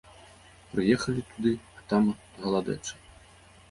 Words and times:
Прыехалі 0.71 1.21
туды, 1.29 1.53
а 1.77 1.87
там 1.95 2.03
галадэча. 2.43 2.93